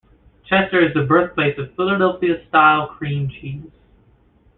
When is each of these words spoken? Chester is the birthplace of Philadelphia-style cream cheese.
Chester 0.49 0.81
is 0.81 0.95
the 0.95 1.03
birthplace 1.03 1.59
of 1.59 1.75
Philadelphia-style 1.75 2.87
cream 2.87 3.29
cheese. 3.29 3.69